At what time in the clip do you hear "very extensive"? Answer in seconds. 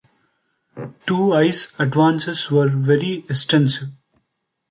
2.69-3.89